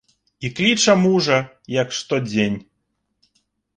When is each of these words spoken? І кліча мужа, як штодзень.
І 0.47 0.49
кліча 0.59 0.95
мужа, 1.01 1.37
як 1.81 1.93
штодзень. 2.01 2.59